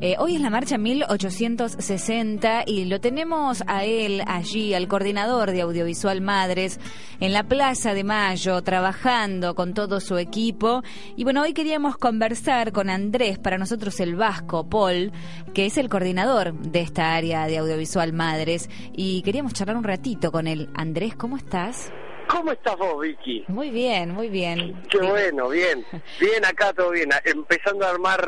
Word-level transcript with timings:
Eh, 0.00 0.14
hoy 0.20 0.36
es 0.36 0.40
la 0.40 0.48
marcha 0.48 0.78
1860 0.78 2.62
y 2.66 2.84
lo 2.84 3.00
tenemos 3.00 3.64
a 3.66 3.84
él 3.84 4.22
allí, 4.28 4.72
al 4.72 4.86
coordinador 4.86 5.50
de 5.50 5.62
Audiovisual 5.62 6.20
Madres, 6.20 6.78
en 7.18 7.32
la 7.32 7.42
Plaza 7.42 7.94
de 7.94 8.04
Mayo, 8.04 8.62
trabajando 8.62 9.56
con 9.56 9.74
todo 9.74 9.98
su 9.98 10.16
equipo. 10.16 10.84
Y 11.16 11.24
bueno, 11.24 11.42
hoy 11.42 11.52
queríamos 11.52 11.96
conversar 11.96 12.70
con 12.70 12.90
Andrés, 12.90 13.40
para 13.40 13.58
nosotros 13.58 13.98
el 13.98 14.14
vasco, 14.14 14.68
Paul, 14.68 15.10
que 15.52 15.66
es 15.66 15.76
el 15.78 15.88
coordinador 15.88 16.54
de 16.54 16.80
esta 16.80 17.16
área 17.16 17.48
de 17.48 17.58
Audiovisual 17.58 18.12
Madres. 18.12 18.70
Y 18.92 19.22
queríamos 19.22 19.52
charlar 19.52 19.76
un 19.76 19.84
ratito 19.84 20.30
con 20.30 20.46
él. 20.46 20.70
Andrés, 20.74 21.16
¿cómo 21.16 21.36
estás? 21.36 21.90
¿Cómo 22.28 22.52
estás 22.52 22.76
vos, 22.76 23.00
Vicky? 23.00 23.44
Muy 23.48 23.70
bien, 23.70 24.10
muy 24.10 24.28
bien. 24.28 24.82
Qué 24.90 24.98
bueno, 24.98 25.48
bien. 25.48 25.84
Bien 26.20 26.44
acá, 26.44 26.72
todo 26.72 26.90
bien. 26.90 27.08
Empezando 27.24 27.86
a 27.86 27.90
armar 27.90 28.20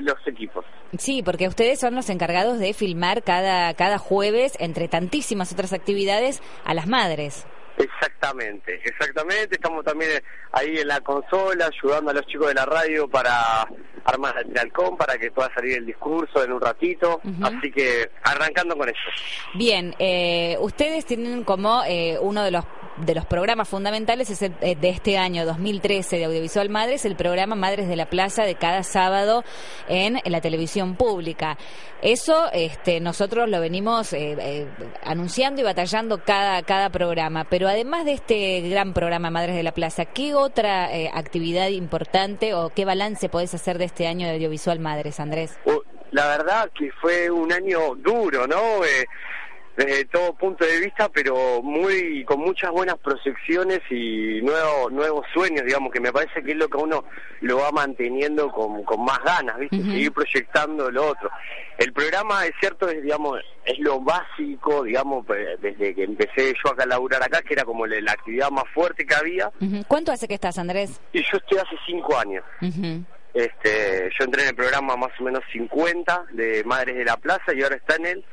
los 0.00 0.26
equipos. 0.26 0.64
Sí, 0.96 1.22
porque 1.22 1.48
ustedes 1.48 1.80
son 1.80 1.94
los 1.94 2.08
encargados 2.08 2.58
de 2.58 2.72
filmar 2.72 3.22
cada, 3.24 3.74
cada 3.74 3.98
jueves, 3.98 4.54
entre 4.60 4.88
tantísimas 4.88 5.52
otras 5.52 5.72
actividades, 5.72 6.40
a 6.64 6.72
las 6.72 6.86
madres. 6.86 7.46
Exactamente, 7.78 8.80
exactamente. 8.84 9.54
Estamos 9.54 9.84
también 9.84 10.10
ahí 10.52 10.78
en 10.78 10.88
la 10.88 11.00
consola 11.00 11.70
ayudando 11.72 12.10
a 12.10 12.14
los 12.14 12.26
chicos 12.26 12.48
de 12.48 12.54
la 12.54 12.64
radio 12.64 13.08
para 13.08 13.68
armar 14.04 14.34
el 14.38 14.58
halcón 14.58 14.96
para 14.96 15.16
que 15.16 15.30
pueda 15.30 15.52
salir 15.54 15.78
el 15.78 15.86
discurso 15.86 16.42
en 16.42 16.52
un 16.52 16.60
ratito. 16.60 17.20
Así 17.42 17.70
que 17.70 18.10
arrancando 18.22 18.76
con 18.76 18.88
eso. 18.88 18.98
Bien, 19.54 19.94
eh, 19.98 20.56
ustedes 20.60 21.06
tienen 21.06 21.44
como 21.44 21.82
eh, 21.84 22.18
uno 22.20 22.42
de 22.42 22.50
los 22.50 22.64
de 23.04 23.14
los 23.14 23.24
programas 23.26 23.68
fundamentales 23.68 24.30
es 24.30 24.42
eh, 24.42 24.50
de 24.60 24.88
este 24.88 25.18
año 25.18 25.44
2013 25.44 26.18
de 26.18 26.24
Audiovisual 26.24 26.68
Madres, 26.68 27.04
el 27.04 27.16
programa 27.16 27.54
Madres 27.54 27.88
de 27.88 27.96
la 27.96 28.06
Plaza 28.06 28.44
de 28.44 28.54
cada 28.54 28.82
sábado 28.82 29.44
en, 29.88 30.20
la 30.24 30.40
televisión 30.40 30.96
pública. 30.96 31.56
Eso 32.02 32.50
este, 32.52 33.00
nosotros 33.00 33.48
lo 33.48 33.60
venimos 33.60 34.12
eh, 34.12 34.36
eh, 34.38 34.66
anunciando 35.04 35.60
y 35.60 35.64
batallando 35.64 36.22
cada, 36.24 36.62
cada 36.62 36.90
programa, 36.90 37.44
pero 37.44 37.68
además 37.68 38.04
de 38.04 38.12
este 38.12 38.60
gran 38.68 38.92
programa 38.92 39.30
Madres 39.30 39.56
de 39.56 39.62
la 39.62 39.72
Plaza, 39.72 40.04
¿qué 40.04 40.34
otra 40.34 40.88
actividad 41.14 41.68
importante 41.68 42.54
o 42.54 42.70
qué 42.70 42.84
balance 42.84 43.28
podés 43.28 43.54
hacer 43.54 43.78
de 43.78 43.84
este 43.86 44.06
año 44.06 44.26
de 44.26 44.34
Audiovisual 44.34 44.78
Madres, 44.78 45.20
Andrés? 45.20 45.58
La 46.10 46.26
verdad 46.26 46.70
que 46.74 46.90
fue 47.00 47.30
un 47.30 47.52
año 47.52 47.94
duro, 47.96 48.46
¿no? 48.46 48.80
Desde 49.78 50.06
todo 50.06 50.32
punto 50.32 50.64
de 50.64 50.80
vista, 50.80 51.08
pero 51.08 51.62
muy 51.62 52.24
con 52.24 52.40
muchas 52.40 52.72
buenas 52.72 52.96
proyecciones 52.98 53.78
y 53.90 54.42
nuevos 54.42 54.90
nuevos 54.90 55.24
sueños, 55.32 55.64
digamos, 55.64 55.92
que 55.92 56.00
me 56.00 56.12
parece 56.12 56.42
que 56.42 56.50
es 56.50 56.56
lo 56.56 56.68
que 56.68 56.78
uno 56.78 57.04
lo 57.42 57.58
va 57.58 57.70
manteniendo 57.70 58.50
con, 58.50 58.82
con 58.82 59.04
más 59.04 59.20
ganas, 59.22 59.56
¿viste? 59.56 59.76
Seguir 59.76 60.10
proyectando 60.10 60.90
lo 60.90 61.06
otro. 61.06 61.30
El 61.78 61.92
programa, 61.92 62.44
es 62.44 62.54
cierto, 62.58 62.88
es, 62.88 63.00
digamos, 63.04 63.38
es 63.64 63.78
lo 63.78 64.00
básico, 64.00 64.82
digamos, 64.82 65.24
desde 65.60 65.94
que 65.94 66.02
empecé 66.02 66.54
yo 66.64 66.72
acá 66.72 66.82
a 66.82 66.86
laburar 66.86 67.22
acá, 67.22 67.40
que 67.42 67.54
era 67.54 67.64
como 67.64 67.86
la, 67.86 68.10
actividad 68.10 68.50
más 68.50 68.64
fuerte 68.74 69.06
que 69.06 69.14
había. 69.14 69.52
¿Cuánto 69.86 70.10
hace 70.10 70.26
que 70.26 70.34
estás, 70.34 70.58
Andrés? 70.58 71.00
Y 71.12 71.20
yo 71.20 71.36
estoy 71.36 71.58
hace 71.58 71.76
cinco 71.86 72.18
años. 72.18 72.42
Este, 73.32 74.10
yo 74.18 74.24
entré 74.24 74.42
en 74.42 74.48
el 74.48 74.54
programa 74.56 74.96
más 74.96 75.10
o 75.20 75.22
menos 75.22 75.44
50 75.52 76.24
de 76.32 76.64
Madres 76.64 76.96
de 76.96 77.04
la 77.04 77.16
Plaza 77.16 77.54
y 77.54 77.62
ahora 77.62 77.76
está 77.76 77.94
en 77.94 78.06
el 78.06 78.24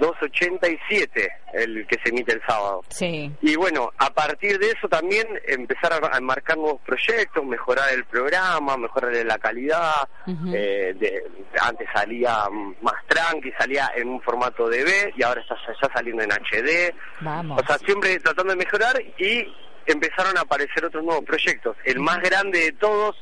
287 0.00 1.30
el 1.52 1.86
que 1.86 1.98
se 2.02 2.10
emite 2.10 2.32
el 2.32 2.42
sábado. 2.46 2.82
Sí. 2.88 3.30
Y 3.40 3.56
bueno, 3.56 3.92
a 3.98 4.10
partir 4.10 4.58
de 4.58 4.70
eso 4.70 4.88
también 4.88 5.26
empezar 5.46 5.92
a, 5.92 6.20
marcar 6.20 6.56
nuevos 6.56 6.80
proyectos, 6.82 7.44
mejorar 7.44 7.92
el 7.92 8.04
programa, 8.04 8.76
mejorar 8.76 9.14
la 9.24 9.38
calidad. 9.38 10.08
Eh, 10.52 10.94
de, 10.98 11.22
antes 11.60 11.88
salía 11.94 12.44
más 12.82 12.94
tranqui, 13.06 13.52
salía 13.58 13.92
en 13.94 14.08
un 14.08 14.20
formato 14.22 14.68
DB 14.68 15.12
y 15.16 15.22
ahora 15.22 15.40
está 15.40 15.56
ya 15.80 15.88
saliendo 15.92 16.22
en 16.22 16.30
HD. 16.32 16.94
Vamos. 17.20 17.62
O 17.62 17.66
sea, 17.66 17.78
siempre 17.78 18.18
tratando 18.18 18.52
de 18.52 18.58
mejorar 18.58 19.00
y 19.18 19.46
empezaron 19.86 20.36
a 20.36 20.42
aparecer 20.42 20.84
otros 20.84 21.04
nuevos 21.04 21.24
proyectos. 21.24 21.76
El 21.84 22.00
más 22.00 22.18
grande 22.20 22.58
de 22.60 22.72
todos 22.72 23.16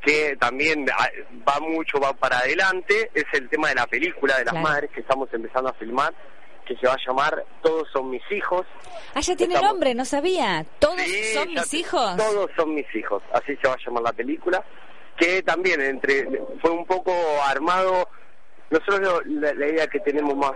que 0.00 0.36
también 0.36 0.86
va 0.86 1.60
mucho, 1.60 1.98
va 2.00 2.12
para 2.12 2.38
adelante, 2.38 3.10
es 3.14 3.24
el 3.32 3.48
tema 3.48 3.68
de 3.68 3.74
la 3.76 3.86
película 3.86 4.38
de 4.38 4.44
las 4.44 4.54
madres 4.54 4.90
que 4.90 5.00
estamos 5.00 5.28
empezando 5.32 5.70
a 5.70 5.72
filmar, 5.74 6.14
que 6.64 6.76
se 6.76 6.86
va 6.86 6.94
a 6.94 7.06
llamar 7.06 7.44
Todos 7.62 7.88
son 7.92 8.10
mis 8.10 8.22
hijos. 8.30 8.66
Ah, 9.14 9.20
ya 9.20 9.34
tiene 9.34 9.60
nombre, 9.60 9.94
no 9.94 10.04
sabía. 10.04 10.64
¿Todos 10.78 11.00
son 11.34 11.48
mis 11.48 11.74
hijos? 11.74 12.16
Todos 12.16 12.50
son 12.56 12.74
mis 12.74 12.94
hijos, 12.94 13.22
así 13.32 13.56
se 13.56 13.68
va 13.68 13.74
a 13.74 13.84
llamar 13.84 14.02
la 14.02 14.12
película, 14.12 14.64
que 15.16 15.42
también 15.42 15.80
entre 15.80 16.28
fue 16.60 16.70
un 16.70 16.86
poco 16.86 17.12
armado, 17.44 18.08
nosotros 18.70 19.22
la, 19.26 19.52
la 19.54 19.66
idea 19.66 19.86
que 19.88 20.00
tenemos 20.00 20.36
más, 20.36 20.52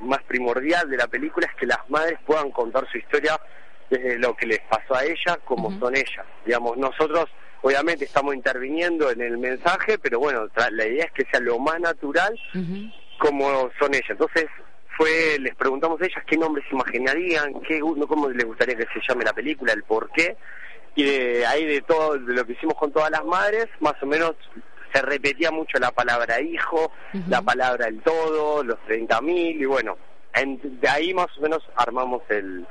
más 0.00 0.22
primordial 0.24 0.88
de 0.88 0.96
la 0.96 1.08
película 1.08 1.46
es 1.46 1.58
que 1.58 1.66
las 1.66 1.78
madres 1.88 2.18
puedan 2.26 2.50
contar 2.50 2.86
su 2.90 2.98
historia 2.98 3.40
desde 3.90 4.18
lo 4.18 4.34
que 4.36 4.46
les 4.46 4.60
pasó 4.60 4.94
a 4.94 5.04
ellas 5.04 5.38
como 5.44 5.76
son 5.78 5.96
ellas. 5.96 6.26
Digamos, 6.44 6.76
nosotros 6.76 7.26
obviamente 7.64 8.04
estamos 8.04 8.34
interviniendo 8.34 9.10
en 9.10 9.22
el 9.22 9.38
mensaje, 9.38 9.96
pero 9.98 10.18
bueno, 10.18 10.46
la 10.70 10.86
idea 10.86 11.06
es 11.06 11.12
que 11.12 11.24
sea 11.30 11.40
lo 11.40 11.58
más 11.58 11.80
natural 11.80 12.38
como 13.18 13.70
son 13.78 13.94
ellas. 13.94 14.10
Entonces, 14.10 14.46
fue 14.98 15.38
les 15.40 15.54
preguntamos 15.56 16.00
a 16.00 16.04
ellas 16.04 16.22
qué 16.26 16.36
nombres 16.36 16.66
se 16.68 16.74
imaginarían, 16.74 17.54
qué, 17.62 17.80
cómo 17.80 18.28
les 18.28 18.44
gustaría 18.44 18.76
que 18.76 18.84
se 18.92 19.00
llame 19.08 19.24
la 19.24 19.32
película, 19.32 19.72
el 19.72 19.82
por 19.82 20.10
qué, 20.10 20.36
y 20.94 21.04
de 21.04 21.46
ahí 21.46 21.64
de 21.64 21.80
todo 21.80 22.18
de 22.18 22.34
lo 22.34 22.44
que 22.44 22.52
hicimos 22.52 22.74
con 22.74 22.92
todas 22.92 23.10
las 23.10 23.24
madres, 23.24 23.66
más 23.80 23.94
o 24.02 24.06
menos 24.06 24.34
se 24.92 25.00
repetía 25.00 25.50
mucho 25.50 25.78
la 25.78 25.90
palabra 25.90 26.42
hijo, 26.42 26.92
la 27.28 27.40
palabra 27.40 27.88
el 27.88 28.02
todo, 28.02 28.62
los 28.62 28.78
30.000, 28.86 29.60
y 29.60 29.64
bueno, 29.64 29.96
de 30.34 30.88
ahí 30.88 31.14
más 31.14 31.28
o 31.38 31.40
menos 31.40 31.62
armamos 31.76 32.22
el, 32.28 32.66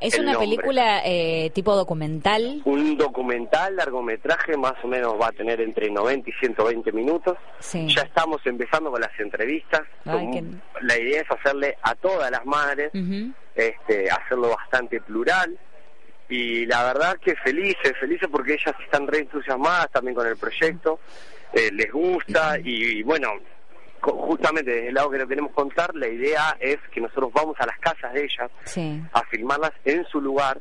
¿Es 0.00 0.18
una 0.18 0.38
película 0.38 1.02
eh, 1.04 1.50
tipo 1.54 1.76
documental? 1.76 2.62
Un 2.64 2.96
documental, 2.96 3.76
largometraje, 3.76 4.56
más 4.56 4.74
o 4.82 4.88
menos 4.88 5.14
va 5.20 5.28
a 5.28 5.32
tener 5.32 5.60
entre 5.60 5.90
90 5.90 6.30
y 6.30 6.32
120 6.32 6.92
minutos. 6.92 7.36
Ya 7.72 8.02
estamos 8.02 8.40
empezando 8.44 8.90
con 8.90 9.00
las 9.00 9.18
entrevistas. 9.20 9.82
La 10.80 10.98
idea 10.98 11.20
es 11.20 11.30
hacerle 11.30 11.76
a 11.82 11.94
todas 11.94 12.30
las 12.30 12.44
madres, 12.46 12.90
este, 13.54 14.10
hacerlo 14.10 14.50
bastante 14.56 15.00
plural. 15.00 15.58
Y 16.28 16.64
la 16.66 16.84
verdad 16.84 17.18
que 17.18 17.34
felices, 17.36 17.92
felices 17.98 18.28
porque 18.30 18.54
ellas 18.54 18.74
están 18.84 19.06
re 19.06 19.18
entusiasmadas 19.18 19.90
también 19.90 20.14
con 20.14 20.26
el 20.26 20.36
proyecto, 20.36 21.00
eh, 21.52 21.70
les 21.72 21.90
gusta 21.90 22.56
y 22.62 23.02
bueno, 23.02 23.32
justamente 24.00 24.70
desde 24.70 24.88
el 24.88 24.94
lado 24.94 25.10
que 25.10 25.18
lo 25.18 25.28
queremos 25.28 25.52
contar, 25.52 25.94
la 25.94 26.08
idea 26.08 26.56
es 26.58 26.78
que 26.92 27.00
nosotros 27.00 27.32
vamos 27.32 27.56
a 27.58 27.66
las 27.66 27.78
casas 27.78 28.12
de 28.12 28.24
ellas 28.24 28.50
a 29.12 29.22
filmarlas 29.30 29.72
en 29.84 30.04
su 30.06 30.20
lugar. 30.20 30.60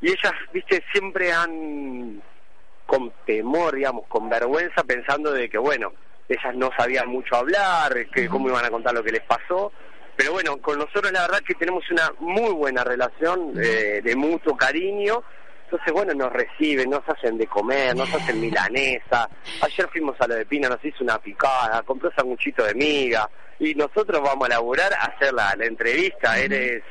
Y 0.00 0.08
ellas, 0.08 0.32
viste, 0.52 0.82
siempre 0.92 1.32
han 1.32 2.22
con 2.86 3.12
temor, 3.26 3.74
digamos, 3.74 4.06
con 4.06 4.28
vergüenza, 4.30 4.82
pensando 4.84 5.32
de 5.32 5.50
que, 5.50 5.58
bueno, 5.58 5.92
ellas 6.28 6.54
no 6.54 6.70
sabían 6.76 7.08
mucho 7.08 7.36
hablar, 7.36 7.92
que 8.14 8.28
cómo 8.28 8.48
iban 8.48 8.64
a 8.64 8.70
contar 8.70 8.94
lo 8.94 9.02
que 9.02 9.12
les 9.12 9.22
pasó, 9.22 9.72
pero 10.18 10.32
bueno, 10.32 10.56
con 10.58 10.78
nosotros 10.78 11.12
la 11.12 11.22
verdad 11.22 11.40
que 11.46 11.54
tenemos 11.54 11.88
una 11.90 12.12
muy 12.18 12.52
buena 12.52 12.82
relación 12.82 13.52
eh, 13.56 14.00
de 14.02 14.16
mutuo 14.16 14.56
cariño 14.56 15.22
entonces, 15.70 15.92
bueno, 15.92 16.14
nos 16.14 16.32
reciben, 16.32 16.88
nos 16.88 17.06
hacen 17.06 17.36
de 17.36 17.46
comer, 17.46 17.94
nos 17.94 18.12
hacen 18.14 18.40
milanesa. 18.40 19.28
Ayer 19.60 19.86
fuimos 19.92 20.18
a 20.18 20.26
lo 20.26 20.34
de 20.34 20.46
Pina, 20.46 20.66
nos 20.66 20.82
hizo 20.82 21.04
una 21.04 21.18
picada, 21.18 21.82
compró 21.82 22.10
sanguchito 22.16 22.64
de 22.64 22.74
miga. 22.74 23.28
Y 23.58 23.74
nosotros 23.74 24.22
vamos 24.22 24.46
a 24.46 24.54
laburar 24.54 24.90
a 24.94 25.04
hacer 25.04 25.34
la, 25.34 25.54
entrevista. 25.60 26.38
Eres 26.38 26.82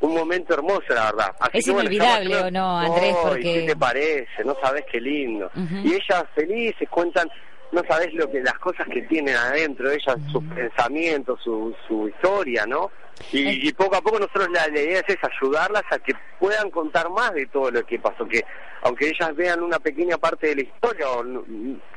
un 0.00 0.14
momento 0.14 0.52
hermoso, 0.52 0.86
la 0.88 1.12
verdad. 1.12 1.36
es 1.52 1.68
inolvidable, 1.68 2.36
¿o 2.38 2.50
no, 2.50 2.78
Andrés? 2.80 3.14
porque... 3.22 3.42
¿Qué 3.42 3.62
te 3.68 3.76
parece? 3.76 4.44
No 4.44 4.56
sabes 4.60 4.84
qué 4.90 5.00
lindo. 5.00 5.48
Y 5.54 5.94
ellas 5.94 6.24
felices 6.34 6.88
cuentan 6.88 7.30
no 7.72 7.82
sabes 7.88 8.12
lo 8.14 8.30
que 8.30 8.40
las 8.40 8.58
cosas 8.58 8.86
que 8.88 9.02
tienen 9.02 9.36
adentro 9.36 9.90
ellas, 9.90 10.16
sus 10.32 10.42
pensamientos, 10.44 11.40
su, 11.42 11.74
su 11.86 12.08
historia, 12.08 12.66
¿no? 12.66 12.90
Y, 13.32 13.72
poco 13.72 13.96
a 13.96 14.00
poco 14.00 14.18
nosotros 14.20 14.48
la, 14.50 14.68
idea 14.68 15.02
es, 15.06 15.16
ayudarlas 15.22 15.82
a 15.90 15.98
que 15.98 16.14
puedan 16.38 16.70
contar 16.70 17.10
más 17.10 17.32
de 17.34 17.46
todo 17.46 17.70
lo 17.70 17.84
que 17.84 17.98
pasó, 17.98 18.26
que 18.26 18.44
aunque 18.82 19.08
ellas 19.08 19.34
vean 19.34 19.62
una 19.62 19.80
pequeña 19.80 20.16
parte 20.18 20.48
de 20.48 20.54
la 20.56 20.62
historia, 20.62 21.06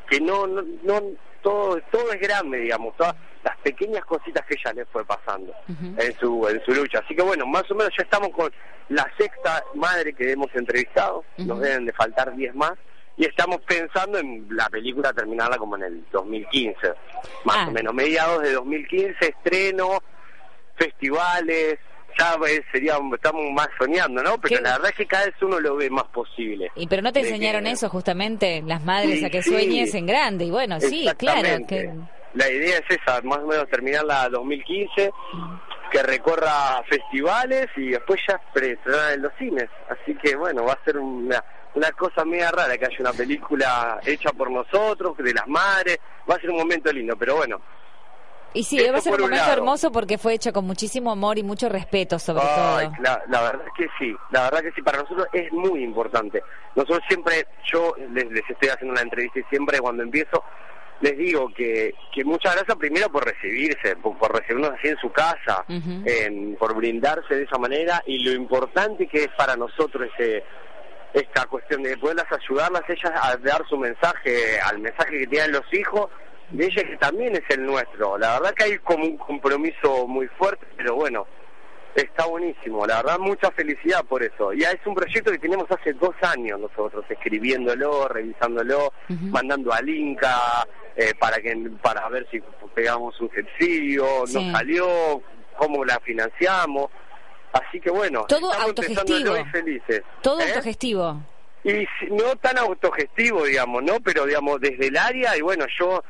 que 0.10 0.20
no, 0.20 0.48
no, 0.48 0.64
no 0.84 1.02
todo, 1.44 1.80
todo 1.92 2.12
es 2.12 2.20
grande, 2.20 2.60
digamos, 2.60 2.98
todas 2.98 3.16
las 3.44 3.56
pequeñas 3.58 4.04
cositas 4.06 4.46
que 4.48 4.56
ella 4.56 4.74
les 4.74 4.88
fue 4.90 5.06
pasando 5.06 5.54
en 5.68 6.18
su 6.20 6.48
en 6.48 6.64
su 6.66 6.72
lucha. 6.72 7.00
Así 7.06 7.16
que 7.16 7.22
bueno, 7.22 7.46
más 7.46 7.70
o 7.70 7.76
menos 7.76 7.94
ya 7.96 8.04
estamos 8.04 8.30
con 8.30 8.52
la 8.90 9.08
sexta 9.18 9.64
madre 9.76 10.14
que 10.14 10.32
hemos 10.32 10.54
entrevistado, 10.56 11.24
nos 11.38 11.60
deben 11.60 11.86
de 11.86 11.94
faltar 11.94 12.36
diez 12.36 12.54
más 12.56 12.74
y 13.18 13.26
estamos 13.26 13.58
pensando 13.68 14.18
en 14.20 14.48
la 14.50 14.70
película 14.70 15.14
terminarla 15.14 15.58
como 15.58 15.76
en 15.78 15.84
el 15.84 16.06
2015, 16.12 16.76
más 17.46 17.58
ah. 17.58 17.66
o 17.68 17.72
menos, 17.72 17.94
mediados 17.94 18.42
de 18.42 18.54
2015, 18.54 19.16
estreno, 19.20 20.00
festivales, 20.76 21.78
ya 22.18 22.36
sería, 22.72 22.98
estamos 23.14 23.52
más 23.54 23.70
soñando, 23.80 24.22
¿no? 24.24 24.38
Pero 24.40 24.62
la 24.62 24.74
verdad 24.74 24.90
es 24.90 24.96
que 24.96 25.06
cada 25.06 25.26
vez 25.26 25.36
uno 25.42 25.60
lo 25.60 25.76
ve 25.76 25.90
más 25.90 26.06
posible. 26.06 26.72
Y 26.76 26.88
pero 26.88 27.02
no 27.02 27.12
te 27.12 27.22
enseñaron 27.22 27.68
eso 27.68 27.90
justamente, 27.90 28.62
las 28.66 28.84
madres, 28.84 29.24
a 29.24 29.30
que 29.30 29.42
sueñes 29.44 29.94
en 29.94 30.06
grande, 30.06 30.46
y 30.46 30.52
bueno, 30.52 30.80
sí, 30.80 31.08
claro, 31.18 31.66
que 31.68 31.90
la 32.34 32.50
idea 32.50 32.78
es 32.78 32.98
esa, 32.98 33.22
más 33.22 33.40
o 33.40 33.48
menos 33.48 33.68
terminar 33.70 34.06
la 34.06 34.30
2015, 34.30 35.12
que 35.92 36.04
recorra 36.04 36.82
festivales 36.90 37.68
y 37.76 37.90
después 37.90 38.22
ya 38.28 38.40
preestrenar 38.54 39.14
en 39.14 39.22
los 39.24 39.34
cines. 39.38 39.70
Así 39.90 40.16
que 40.16 40.36
bueno, 40.36 40.64
va 40.64 40.74
a 40.74 40.84
ser 40.86 40.98
una, 40.98 41.44
una 41.76 41.92
cosa 41.92 42.26
media 42.26 42.52
rara 42.52 42.78
que 42.78 42.86
haya 42.86 42.98
una 43.00 43.14
película 43.14 44.00
hecha 44.06 44.32
por 44.32 44.52
nosotros, 44.52 45.18
de 45.18 45.34
las 45.34 45.48
madres, 45.48 46.00
va 46.30 46.36
a 46.36 46.40
ser 46.40 46.50
un 46.50 46.58
momento 46.58 46.92
lindo, 46.92 47.16
pero 47.16 47.38
bueno, 47.38 47.62
y 48.54 48.64
sí, 48.64 48.78
va 48.90 48.98
a 48.98 49.02
ser 49.02 49.14
un 49.14 49.22
momento 49.22 49.52
hermoso 49.52 49.92
porque 49.92 50.18
fue 50.18 50.34
hecho 50.34 50.52
con 50.52 50.66
muchísimo 50.66 51.12
amor 51.12 51.38
y 51.38 51.44
mucho 51.44 51.70
respeto, 51.70 52.20
sobre 52.20 52.42
todo. 52.42 52.82
La, 53.02 53.24
la, 53.30 53.42
verdad 53.42 53.66
que 53.78 53.88
sí, 53.98 54.14
la 54.32 54.44
verdad 54.44 54.62
que 54.62 54.72
sí, 54.74 54.82
para 54.82 55.02
nosotros 55.02 55.28
es 55.32 55.52
muy 55.54 55.84
importante. 55.84 56.44
Nosotros 56.76 57.02
siempre, 57.08 57.48
yo 57.72 57.96
les, 58.14 58.26
estoy 58.50 58.70
haciendo 58.70 58.94
una 58.94 59.02
entrevista 59.02 59.40
y 59.40 59.44
siempre 59.44 59.80
cuando 59.80 60.04
empiezo 60.04 60.44
les 61.00 61.18
digo 61.18 61.50
que, 61.56 61.96
que 62.14 62.24
muchas 62.24 62.54
gracias 62.56 62.78
primero 62.78 63.10
por 63.10 63.26
recibirse, 63.26 63.96
por, 63.96 64.32
recibirnos 64.32 64.72
así 64.78 64.90
en 64.90 64.98
su 64.98 65.12
casa, 65.12 65.66
por 66.60 66.76
brindarse 66.76 67.36
de 67.36 67.44
esa 67.44 67.58
manera 67.58 68.04
y 68.06 68.20
lo 68.20 68.34
importante 68.34 69.08
que 69.08 69.24
es 69.24 69.30
para 69.36 69.56
nosotros 69.56 70.10
ese 70.14 70.44
esta 71.14 71.46
cuestión 71.46 71.84
de 71.84 71.98
poderlas 71.98 72.28
ayudarlas 72.32 72.84
ellas 72.88 73.12
a 73.16 73.36
dar 73.38 73.66
su 73.68 73.78
mensaje, 73.78 74.60
al 74.62 74.80
mensaje 74.80 75.20
que 75.20 75.28
tienen 75.28 75.52
los 75.52 75.74
hijos 75.74 76.10
de 76.52 76.66
ella 76.66 76.84
que 76.84 76.98
también 76.98 77.36
es 77.36 77.44
el 77.50 77.66
nuestro. 77.66 78.18
La 78.18 78.40
verdad 78.40 78.54
que 78.54 78.64
hay 78.66 78.78
como 78.80 79.06
un 79.06 79.18
compromiso 79.18 80.08
muy 80.08 80.28
fuerte, 80.28 80.66
pero 80.78 80.96
bueno, 80.96 81.26
está 81.96 82.26
buenísimo. 82.26 82.86
La 82.86 82.98
verdad, 82.98 83.20
mucha 83.20 83.52
felicidad 83.52 84.04
por 84.06 84.24
eso. 84.24 84.54
Ya 84.54 84.72
es 84.72 84.86
un 84.86 84.96
proyecto 84.96 85.32
que 85.32 85.40
tenemos 85.40 85.70
hace 85.70 85.94
dos 85.94 86.16
años 86.22 86.60
nosotros, 86.60 87.06
escribiéndolo, 87.10 88.08
revisándolo, 88.08 88.94
mandando 89.32 89.74
al 89.74 89.88
Inca 89.90 90.66
eh, 90.96 91.14
para 91.18 91.38
que 91.38 91.56
para 91.82 92.08
ver 92.10 92.28
si 92.32 92.42
pegamos 92.74 93.20
un 93.20 93.30
sencillo, 93.32 94.24
nos 94.34 94.52
salió, 94.52 95.22
cómo 95.58 95.86
la 95.86 96.00
financiamos. 96.00 96.90
Así 97.54 97.80
que 97.80 97.90
bueno, 97.90 98.26
todo 98.28 98.52
autogestivo. 98.54 99.36
felices. 99.52 100.02
Todo 100.22 100.40
¿Eh? 100.40 100.48
autogestivo. 100.48 101.22
Y 101.64 101.86
no 102.10 102.36
tan 102.38 102.58
autogestivo, 102.58 103.44
digamos, 103.44 103.84
¿no? 103.84 104.00
Pero, 104.00 104.26
digamos, 104.26 104.60
desde 104.60 104.88
el 104.88 104.98
área, 104.98 105.38
y 105.38 105.42
bueno, 105.42 105.66
yo 105.80 106.04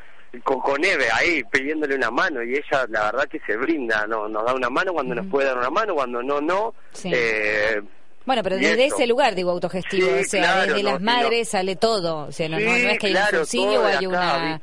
con, 0.43 0.61
con 0.61 0.83
Eve 0.83 1.07
ahí 1.11 1.43
pidiéndole 1.43 1.95
una 1.95 2.09
mano 2.09 2.41
y 2.41 2.55
ella 2.55 2.85
la 2.89 3.11
verdad 3.11 3.27
que 3.27 3.39
se 3.45 3.57
brinda, 3.57 4.07
no 4.07 4.29
nos 4.29 4.45
da 4.45 4.53
una 4.53 4.69
mano 4.69 4.93
cuando 4.93 5.13
nos 5.15 5.27
puede 5.27 5.47
dar 5.47 5.57
una 5.57 5.69
mano, 5.69 5.93
cuando 5.93 6.23
no, 6.23 6.39
no. 6.39 6.73
Eh, 7.03 7.81
bueno, 8.25 8.43
pero 8.43 8.55
desde 8.55 8.85
ese 8.85 9.07
lugar, 9.07 9.35
digo, 9.35 9.51
autogestivo, 9.51 10.07
o 10.19 10.23
sea, 10.23 10.65
desde 10.65 10.83
las 10.83 11.01
madres 11.01 11.49
sale 11.49 11.75
todo, 11.75 12.27
o 12.27 12.31
sea, 12.31 12.47
no, 12.47 12.57
es 12.57 12.99
que 12.99 13.07
hay 13.07 13.15
un 13.15 13.39
subsidio 13.39 13.81
o 13.81 13.85
hay 13.85 14.05
una, 14.05 14.61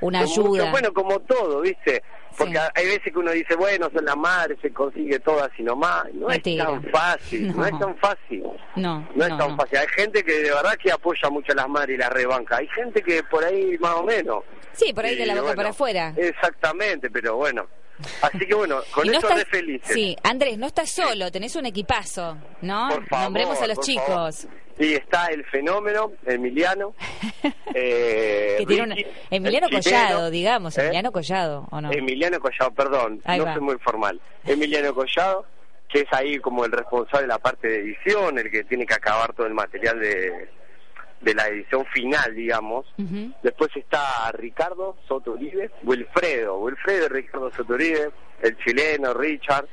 una 0.00 0.20
ayuda. 0.20 0.70
bueno, 0.70 0.92
como 0.92 1.20
todo, 1.20 1.60
¿viste? 1.60 2.02
Porque 2.36 2.58
hay 2.74 2.86
veces 2.86 3.12
que 3.12 3.18
uno 3.18 3.30
dice, 3.32 3.54
bueno, 3.56 3.90
son 3.92 4.04
las 4.04 4.16
madres, 4.16 4.58
se 4.60 4.72
consigue 4.72 5.18
todo 5.20 5.42
así 5.42 5.62
nomás. 5.62 6.06
No 6.14 6.30
es 6.30 6.42
tan 6.42 6.82
fácil, 6.84 7.56
no. 7.56 7.66
es 7.66 7.78
tan 7.78 7.96
fácil. 7.96 8.42
No, 8.76 9.08
no 9.14 9.24
es 9.24 9.38
tan 9.38 9.56
fácil. 9.56 9.78
Hay 9.78 9.88
gente 9.88 10.22
que 10.22 10.32
de 10.42 10.50
verdad 10.50 10.76
que 10.76 10.92
apoya 10.92 11.30
mucho 11.30 11.52
a 11.52 11.56
las 11.56 11.68
madres 11.68 11.96
y 11.96 11.98
las 11.98 12.10
rebanca. 12.10 12.58
Hay 12.58 12.68
gente 12.68 13.02
que 13.02 13.22
por 13.24 13.44
ahí 13.44 13.76
más 13.78 13.94
o 13.94 14.02
menos. 14.02 14.44
Sí, 14.72 14.92
por 14.92 15.04
ahí 15.04 15.16
de 15.16 15.26
la 15.26 15.40
boca 15.40 15.54
para 15.54 15.70
afuera. 15.70 16.12
Exactamente, 16.16 17.10
pero 17.10 17.36
bueno. 17.36 17.66
Así 18.20 18.40
que 18.40 18.54
bueno, 18.54 18.80
con 18.94 19.12
eso 19.12 19.28
de 19.28 19.44
felices. 19.46 19.92
Sí, 19.92 20.16
Andrés, 20.22 20.58
no 20.58 20.66
estás 20.66 20.90
solo, 20.90 21.30
tenés 21.32 21.56
un 21.56 21.66
equipazo, 21.66 22.36
¿no? 22.60 22.88
Nombremos 23.10 23.60
a 23.62 23.66
los 23.66 23.80
chicos. 23.80 24.46
Sí, 24.78 24.94
está 24.94 25.26
el 25.28 25.44
fenómeno, 25.46 26.12
Emiliano. 26.26 26.94
eh, 27.74 28.56
Emiliano 29.30 29.68
Collado, 29.70 30.30
digamos, 30.30 30.76
¿eh? 30.76 30.82
Emiliano 30.82 31.12
Collado, 31.12 31.66
¿o 31.70 31.80
no? 31.80 31.90
Emiliano 31.92 32.38
Collado, 32.40 32.70
perdón, 32.72 33.22
no 33.26 33.52
soy 33.52 33.60
muy 33.62 33.78
formal. 33.78 34.20
Emiliano 34.44 34.94
Collado, 34.94 35.46
que 35.88 36.00
es 36.00 36.12
ahí 36.12 36.38
como 36.38 36.64
el 36.64 36.72
responsable 36.72 37.22
de 37.22 37.28
la 37.28 37.38
parte 37.38 37.68
de 37.68 37.80
edición, 37.80 38.38
el 38.38 38.50
que 38.50 38.64
tiene 38.64 38.84
que 38.84 38.94
acabar 38.94 39.32
todo 39.32 39.46
el 39.46 39.54
material 39.54 39.98
de, 39.98 40.48
de 41.20 41.34
la 41.34 41.48
edición 41.48 41.84
final, 41.86 42.34
digamos. 42.34 42.86
Después 43.42 43.70
está 43.76 44.30
Ricardo 44.32 44.96
Soto 45.08 45.32
Uribe, 45.32 45.70
Wilfredo, 45.82 46.58
Wilfredo 46.58 47.08
Ricardo 47.08 47.50
Soto 47.52 47.74
Uribe, 47.74 48.10
el 48.42 48.56
chileno 48.58 49.14
Richard, 49.14 49.66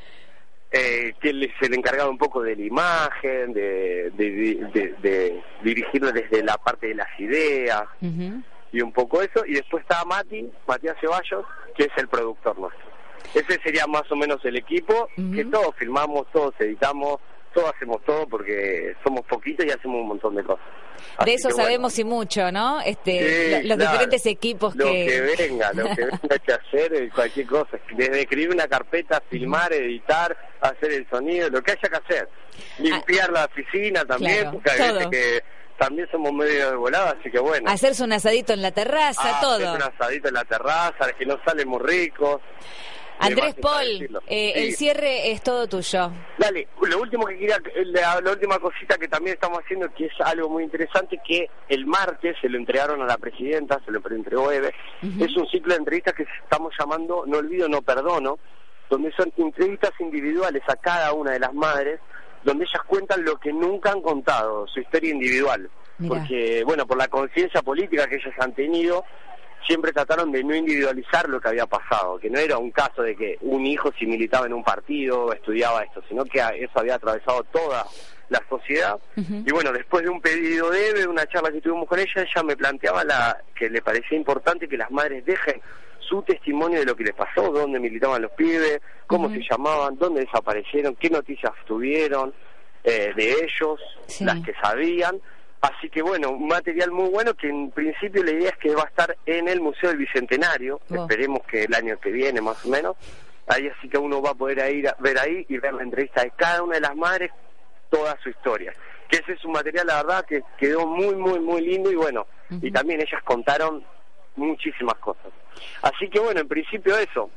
eh, 0.76 1.14
que 1.22 1.30
él 1.30 1.44
es 1.44 1.54
el 1.62 1.76
encargado 1.76 2.10
un 2.10 2.18
poco 2.18 2.42
de 2.42 2.56
la 2.56 2.64
imagen, 2.64 3.54
de, 3.54 4.12
de, 4.16 5.44
dirigirlo 5.62 6.12
desde 6.12 6.44
la 6.44 6.58
parte 6.58 6.88
de 6.88 6.96
las 6.96 7.20
ideas 7.20 7.84
y 8.72 8.82
un 8.82 8.92
poco 8.92 9.22
eso. 9.22 9.46
Y 9.46 9.54
después 9.54 9.84
está 9.84 10.04
Mati, 10.04 10.50
Matías 10.68 10.98
Ceballos, 11.00 11.46
que 11.76 11.84
es 11.84 11.92
el 11.98 12.08
productor 12.08 12.58
nuestro. 12.58 12.92
Ese 13.36 13.62
sería 13.62 13.86
más 13.86 14.12
o 14.12 14.16
menos 14.16 14.44
el 14.46 14.56
equipo, 14.56 15.08
que 15.16 15.46
todos 15.46 15.76
filmamos, 15.78 16.26
todos 16.34 16.56
editamos, 16.60 17.20
todos 17.54 17.74
hacemos 17.76 18.04
todo 18.06 18.28
porque 18.28 18.96
somos 19.04 19.22
poquitos 19.26 19.66
y 19.66 19.72
hacemos 19.72 20.02
un 20.02 20.08
montón 20.08 20.36
de 20.36 20.44
cosas. 20.44 20.66
de 21.26 21.34
eso 21.34 21.52
sabemos 21.52 21.98
y 22.00 22.04
mucho, 22.04 22.52
¿no? 22.52 22.82
Este, 22.82 23.64
los 23.64 23.78
diferentes 23.78 24.26
equipos 24.26 24.76
lo 24.76 24.86
que... 24.86 25.36
venga, 25.38 25.72
lo 25.74 25.86
que 25.96 26.06
venga 26.22 26.40
que 26.46 26.54
hacer, 26.54 26.94
eh, 26.94 27.10
cualquier 27.14 27.48
cosa. 27.48 27.78
Desde 27.96 28.22
escribir 28.22 28.50
una 28.50 28.68
carpeta, 28.68 29.22
filmar, 29.30 29.72
editar, 29.74 30.36
hacer 30.62 30.92
el 30.92 31.10
sonido, 31.10 31.50
lo 31.50 31.62
que 31.62 31.72
haya 31.72 31.90
que 31.90 31.96
hacer. 31.96 32.30
Limpiar 32.80 33.32
la 33.32 33.46
oficina 33.46 34.06
también, 34.06 34.52
porque 34.52 34.72
hay 34.72 34.94
veces 34.94 35.08
que 35.08 35.44
también 35.78 36.08
somos 36.12 36.32
medio 36.34 36.72
de 36.72 36.76
volada, 36.76 37.16
así 37.20 37.30
que 37.32 37.40
bueno. 37.40 37.70
Hacerse 37.70 38.04
un 38.04 38.14
asadito 38.14 38.54
en 38.54 38.62
la 38.62 38.72
terraza, 38.72 39.22
ah, 39.24 39.40
todo. 39.42 39.56
Hacer 39.56 39.88
un 39.88 39.94
asadito 39.94 40.28
en 40.28 40.34
la 40.34 40.46
terraza, 40.46 41.12
que 41.18 41.26
no 41.26 41.38
sale 41.46 41.66
muy 41.66 41.80
rico. 41.80 42.42
Andrés 43.24 43.56
Paul, 43.56 44.22
eh, 44.28 44.54
el 44.56 44.76
cierre 44.76 45.32
es 45.32 45.42
todo 45.42 45.68
tuyo. 45.68 46.12
Dale, 46.38 46.68
lo 46.82 47.00
último 47.00 47.26
que 47.26 47.38
quería, 47.38 47.58
la, 47.86 48.32
última 48.32 48.60
cosita 48.60 48.98
que 48.98 49.08
también 49.08 49.36
estamos 49.36 49.60
haciendo, 49.60 49.92
que 49.94 50.06
es 50.06 50.14
algo 50.24 50.50
muy 50.50 50.64
interesante, 50.64 51.20
que 51.26 51.50
el 51.70 51.86
martes 51.86 52.36
se 52.42 52.50
lo 52.50 52.58
entregaron 52.58 53.02
a 53.02 53.06
la 53.06 53.18
presidenta, 53.18 53.80
se 53.86 53.92
lo 53.92 54.02
entregó 54.10 54.52
Eve, 54.52 54.74
es 55.20 55.36
un 55.38 55.48
ciclo 55.48 55.74
de 55.74 55.80
entrevistas 55.80 56.14
que 56.14 56.26
estamos 56.44 56.74
llamando 56.78 57.24
No 57.26 57.38
olvido, 57.38 57.68
no 57.70 57.82
perdono, 57.82 58.38
donde 58.90 59.12
son 59.14 59.32
entrevistas 59.38 59.92
individuales 60.00 60.64
a 60.68 60.76
cada 60.76 61.14
una 61.14 61.32
de 61.32 61.40
las 61.40 61.54
madres, 61.54 62.00
donde 62.44 62.66
ellas 62.66 62.84
cuentan 62.86 63.24
lo 63.24 63.38
que 63.38 63.54
nunca 63.54 63.92
han 63.92 64.02
contado, 64.02 64.68
su 64.68 64.80
historia 64.80 65.12
individual. 65.12 65.70
Porque, 66.08 66.64
bueno, 66.66 66.86
por 66.86 66.98
la 66.98 67.08
conciencia 67.08 67.62
política 67.62 68.08
que 68.08 68.16
ellas 68.16 68.34
han 68.40 68.54
tenido, 68.54 69.06
siempre 69.66 69.92
trataron 69.92 70.32
de 70.32 70.44
no 70.44 70.56
individualizar 70.56 71.28
lo 71.30 71.40
que 71.40 71.50
había 71.50 71.66
pasado, 71.66 72.20
que 72.20 72.30
no 72.30 72.40
era 72.40 72.58
un 72.58 72.72
caso 72.72 73.02
de 73.02 73.16
que 73.16 73.38
un 73.42 73.66
hijo 73.66 73.92
si 73.98 74.06
militaba 74.06 74.46
en 74.46 74.54
un 74.54 74.64
partido 74.64 75.32
estudiaba 75.34 75.84
esto, 75.84 76.04
sino 76.08 76.26
que 76.26 76.40
eso 76.40 76.80
había 76.80 76.96
atravesado 76.96 77.44
toda 77.52 77.86
la 78.30 78.42
sociedad. 78.50 79.00
Y 79.16 79.52
bueno, 79.52 79.72
después 79.72 80.04
de 80.04 80.10
un 80.10 80.22
pedido 80.22 80.70
de 80.70 80.90
Eve, 80.90 81.08
una 81.08 81.26
charla 81.28 81.52
que 81.52 81.62
tuvimos 81.62 81.88
con 81.88 82.00
ella, 82.00 82.22
ella 82.22 82.44
me 82.44 82.56
planteaba 82.58 83.04
la 83.04 83.38
que 83.56 83.70
le 83.70 83.82
parecía 83.82 84.18
importante 84.18 84.68
que 84.68 84.78
las 84.78 84.92
madres 84.92 85.26
dejen 85.26 85.62
su 86.00 86.22
testimonio 86.24 86.80
de 86.80 86.86
lo 86.86 86.96
que 86.96 87.04
les 87.04 87.14
pasó, 87.14 87.52
dónde 87.52 87.80
militaban 87.80 88.22
los 88.22 88.32
pibes, 88.32 88.82
cómo 89.08 89.30
se 89.30 89.42
llamaban, 89.50 89.98
dónde 89.98 90.22
desaparecieron, 90.22 90.96
qué 90.96 91.10
noticias 91.10 91.54
tuvieron 91.66 92.34
eh, 92.84 93.14
de 93.16 93.32
ellos, 93.32 93.80
las 94.20 94.40
que 94.42 94.54
sabían, 94.62 95.22
Así 95.64 95.90
que 95.90 96.02
bueno, 96.02 96.30
un 96.32 96.50
material 96.50 96.92
muy 96.92 97.10
bueno 97.10 97.34
que 97.36 97.48
en 97.48 97.72
principio 97.72 98.22
la 98.22 98.32
idea 98.32 98.50
es 98.50 98.58
que 98.58 98.76
va 98.76 98.84
a 98.84 98.88
estar 98.88 99.16
en 99.26 99.48
el 99.48 99.62
Museo 99.62 99.92
del 99.92 100.00
Bicentenario, 100.00 100.82
esperemos 100.90 101.42
que 101.48 101.64
el 101.64 101.74
año 101.74 101.98
que 102.02 102.12
viene 102.12 102.42
más 102.42 102.66
o 102.66 102.68
menos. 102.68 102.98
Ahí 103.48 103.70
así 103.70 103.88
que 103.88 103.98
uno 103.98 104.22
va 104.22 104.32
a 104.32 104.34
poder 104.34 104.76
ir 104.76 104.90
a 104.90 104.96
ver 105.00 105.18
ahí 105.18 105.46
y 105.48 105.58
ver 105.60 105.74
la 105.74 105.84
entrevista 105.84 106.22
de 106.22 106.32
cada 106.32 106.64
una 106.64 106.76
de 106.76 106.82
las 106.82 106.94
madres, 106.98 107.32
toda 107.90 108.18
su 108.22 108.30
historia. 108.30 108.74
Que 109.08 109.20
ese 109.20 109.32
es 109.32 109.46
un 109.46 109.54
material, 109.54 109.88
la 109.88 110.04
verdad, 110.04 110.26
que 110.26 110.44
quedó 110.58 110.86
muy, 110.86 111.16
muy, 111.16 111.40
muy 111.40 111.62
lindo 111.62 111.90
y 111.90 111.96
bueno, 111.96 112.28
y 112.62 112.70
también 112.70 113.00
ellas 113.00 113.24
contaron 113.24 113.86
muchísimas 114.36 114.96
cosas. 114.96 115.32
Así 115.82 116.10
que 116.10 116.20
bueno, 116.20 116.42
en 116.42 116.48
principio 116.50 116.98
eso, 116.98 117.30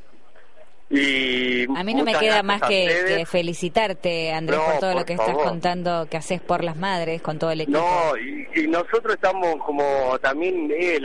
y 0.89 1.65
a 1.75 1.83
mí 1.83 1.93
no 1.93 2.05
me 2.05 2.13
queda 2.13 2.43
más 2.43 2.61
que, 2.61 3.25
felicitarte, 3.29 4.31
Andrés, 4.31 4.59
por 4.59 4.79
todo 4.79 4.93
lo 4.93 5.05
que 5.05 5.13
estás 5.13 5.35
contando 5.35 6.07
que 6.09 6.17
haces 6.17 6.39
por 6.39 6.63
las 6.63 6.77
madres 6.77 7.21
con 7.21 7.37
todo 7.37 7.51
el 7.51 7.61
equipo. 7.61 7.79
No, 7.79 8.17
y, 8.17 8.67
nosotros 8.67 9.15
estamos 9.15 9.55
como 9.65 10.17
también 10.19 10.71
eh, 10.71 10.99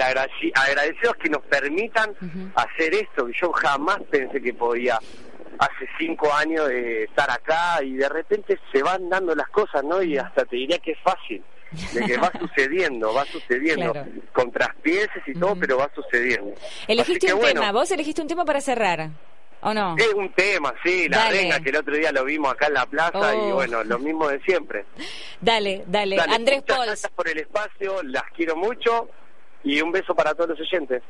agradecidos 0.54 1.16
que 1.16 1.28
nos 1.28 1.42
permitan 1.42 2.14
hacer 2.54 2.94
esto, 2.94 3.26
que 3.26 3.32
yo 3.40 3.52
jamás 3.52 3.98
pensé 4.10 4.40
que 4.40 4.54
podía 4.54 4.98
hace 5.58 5.88
cinco 5.98 6.32
años 6.32 6.68
de 6.68 7.04
estar 7.04 7.30
acá 7.30 7.82
y 7.82 7.94
de 7.94 8.08
repente 8.08 8.58
se 8.72 8.82
van 8.82 9.08
dando 9.08 9.34
las 9.34 9.48
cosas, 9.48 9.84
¿no? 9.84 10.02
Y 10.02 10.16
hasta 10.16 10.44
te 10.44 10.56
diría 10.56 10.78
que 10.78 10.92
es 10.92 10.98
fácil, 11.02 11.42
de 11.92 12.00
que 12.04 12.16
va 12.16 12.30
sucediendo, 12.40 13.12
va 13.14 13.24
sucediendo, 13.26 13.92
con 14.32 14.50
traspieces 14.50 15.22
y 15.26 15.34
todo, 15.34 15.56
pero 15.56 15.78
va 15.78 15.90
sucediendo. 15.94 16.52
Elegiste 16.88 17.32
un 17.32 17.42
tema, 17.42 17.72
vos 17.72 17.90
elegiste 17.90 18.22
un 18.22 18.28
tema 18.28 18.44
para 18.44 18.60
cerrar. 18.60 19.10
¿O 19.62 19.72
no? 19.72 19.94
Es 19.96 20.12
un 20.14 20.32
tema, 20.32 20.74
sí, 20.84 21.08
la 21.08 21.30
reina 21.30 21.60
que 21.60 21.70
el 21.70 21.76
otro 21.76 21.96
día 21.96 22.10
lo 22.10 22.24
vimos 22.24 22.52
acá 22.52 22.66
en 22.66 22.74
la 22.74 22.86
plaza 22.86 23.34
y 23.34 23.52
bueno, 23.52 23.84
lo 23.84 23.98
mismo 24.00 24.28
de 24.28 24.40
siempre. 24.40 24.84
Dale, 25.40 25.84
dale, 25.86 26.20
Andrés 26.20 26.62
Paul. 26.62 26.86
Gracias 26.86 27.12
por 27.12 27.28
el 27.28 27.38
espacio, 27.38 28.02
las 28.02 28.24
quiero 28.34 28.56
mucho 28.56 29.08
y 29.62 29.80
un 29.80 29.92
beso 29.92 30.14
para 30.16 30.34
todos 30.34 30.50
los 30.50 30.60
oyentes. 30.60 31.02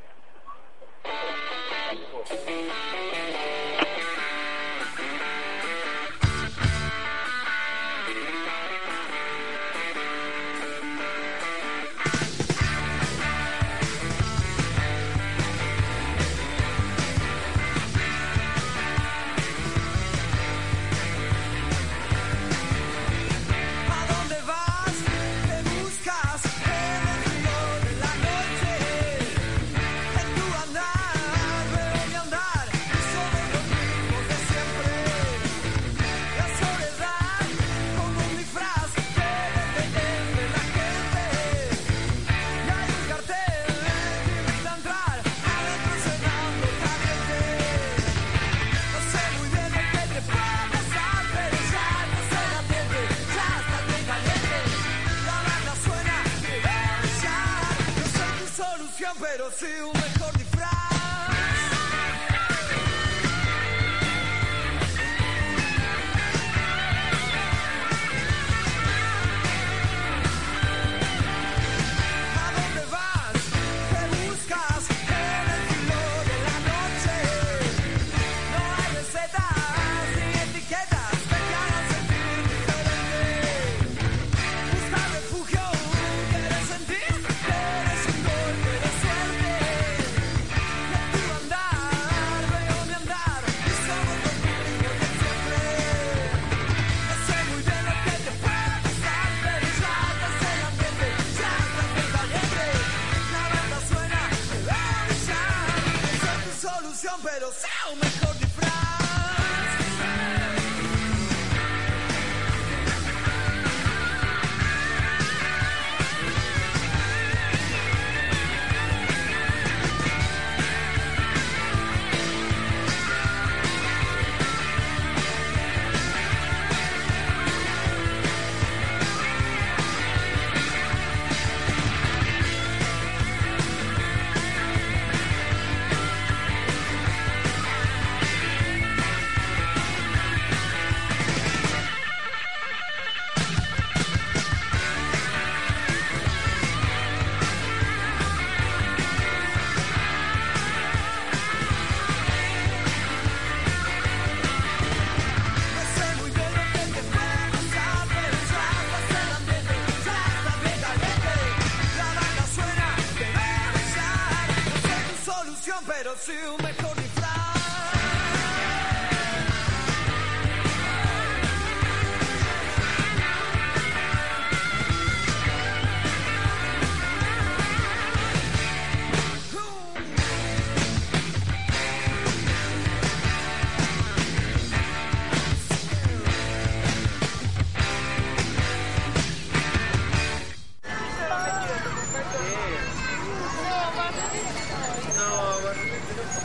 feel 59.53 60.02
pero 107.23 107.53
sea 107.53 107.95
mejor 107.97 108.52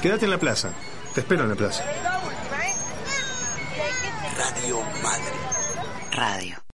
Quédate 0.07 0.23
en 0.23 0.31
la 0.31 0.37
plaza. 0.37 0.69
Te 1.13 1.19
espero 1.19 1.43
en 1.43 1.49
la 1.49 1.55
plaza. 1.55 1.83